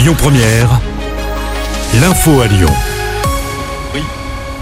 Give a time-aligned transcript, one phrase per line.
[0.00, 0.80] Lyon Première,
[2.00, 2.72] l'info à Lyon.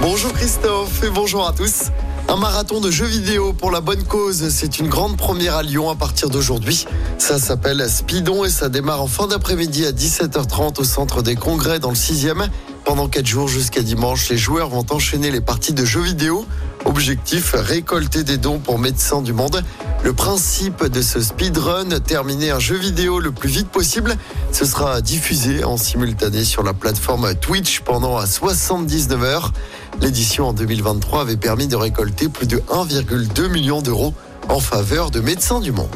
[0.00, 1.92] Bonjour Christophe et bonjour à tous.
[2.30, 5.88] Un marathon de jeux vidéo pour la bonne cause, c'est une grande première à Lyon
[5.88, 6.84] à partir d'aujourd'hui.
[7.16, 11.78] Ça s'appelle Speedon et ça démarre en fin d'après-midi à 17h30 au centre des congrès
[11.78, 12.46] dans le 6e.
[12.84, 16.44] Pendant 4 jours jusqu'à dimanche, les joueurs vont enchaîner les parties de jeux vidéo.
[16.84, 19.64] Objectif, récolter des dons pour Médecins du Monde.
[20.04, 24.16] Le principe de ce speedrun, terminer un jeu vidéo le plus vite possible,
[24.52, 29.52] ce sera diffusé en simultané sur la plateforme Twitch pendant 79 heures.
[30.00, 34.14] L'édition en 2023 avait permis de récolter plus de 1,2 million d'euros
[34.48, 35.88] en faveur de Médecins du Monde.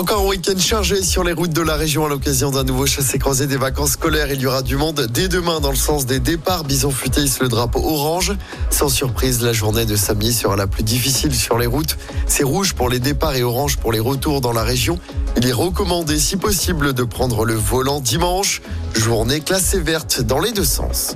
[0.00, 3.46] Encore un week-end chargé sur les routes de la région à l'occasion d'un nouveau chassé-croisé
[3.46, 4.32] des vacances scolaires.
[4.32, 6.64] Il y aura du monde dès demain dans le sens des départs.
[6.64, 8.32] Bison futé le drapeau orange.
[8.70, 11.98] Sans surprise, la journée de samedi sera la plus difficile sur les routes.
[12.26, 14.98] C'est rouge pour les départs et orange pour les retours dans la région.
[15.36, 18.62] Il est recommandé, si possible, de prendre le volant dimanche.
[18.94, 21.14] Journée classée verte dans les deux sens.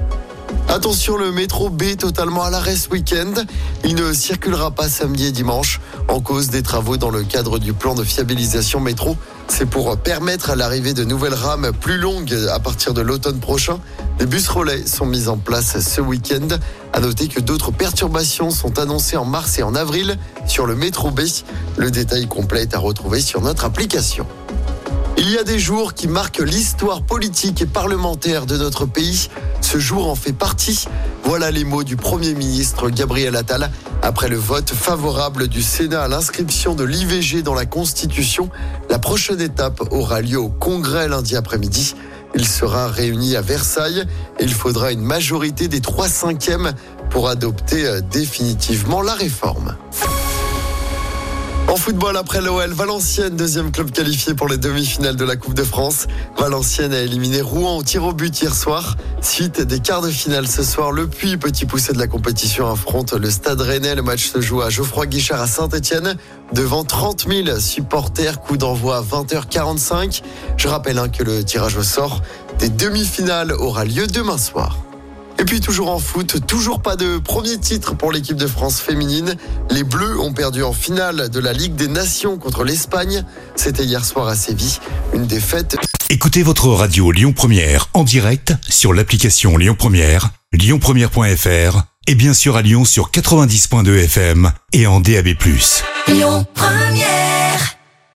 [0.68, 3.32] Attention, le métro B totalement à l'arrêt ce week-end.
[3.84, 7.72] Il ne circulera pas samedi et dimanche en cause des travaux dans le cadre du
[7.72, 9.16] plan de fiabilisation métro.
[9.46, 13.78] C'est pour permettre l'arrivée de nouvelles rames plus longues à partir de l'automne prochain.
[14.18, 16.48] Les bus relais sont mis en place ce week-end.
[16.92, 21.10] À noter que d'autres perturbations sont annoncées en mars et en avril sur le métro
[21.10, 21.20] B.
[21.76, 24.26] Le détail complet est à retrouver sur notre application.
[25.16, 29.28] Il y a des jours qui marquent l'histoire politique et parlementaire de notre pays.
[29.60, 30.86] Ce jour en fait partie.
[31.22, 33.70] Voilà les mots du Premier ministre Gabriel Attal
[34.02, 38.50] après le vote favorable du Sénat à l'inscription de l'IVG dans la Constitution.
[38.90, 41.94] La prochaine étape aura lieu au Congrès lundi après-midi.
[42.34, 44.04] Il sera réuni à Versailles
[44.40, 46.72] et il faudra une majorité des trois cinquièmes
[47.10, 49.76] pour adopter euh, définitivement la réforme.
[51.74, 55.64] En football, après l'OL, Valenciennes, deuxième club qualifié pour les demi-finales de la Coupe de
[55.64, 56.06] France.
[56.38, 58.96] Valenciennes a éliminé Rouen au tir au but hier soir.
[59.20, 63.12] Suite des quarts de finale ce soir, le Puy, petit poussé de la compétition, affronte
[63.12, 63.96] le Stade Rennais.
[63.96, 66.14] Le match se joue à Geoffroy Guichard à Saint-Etienne
[66.52, 68.40] devant 30 000 supporters.
[68.40, 70.22] Coup d'envoi à 20h45.
[70.56, 72.22] Je rappelle hein, que le tirage au sort
[72.60, 74.83] des demi-finales aura lieu demain soir.
[75.44, 79.34] Et puis toujours en foot, toujours pas de premier titre pour l'équipe de France féminine.
[79.68, 83.26] Les Bleus ont perdu en finale de la Ligue des Nations contre l'Espagne.
[83.54, 84.78] C'était hier soir à Séville,
[85.12, 85.76] une défaite.
[86.08, 92.56] Écoutez votre radio Lyon Première en direct sur l'application Lyon Première, lyonpremière.fr et bien sûr
[92.56, 95.34] à Lyon sur 90.2 FM et en DAB+.
[96.08, 97.76] Lyon Première